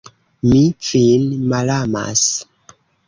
Mi 0.53 0.61
vin 0.87 1.27
malamas! 1.53 2.25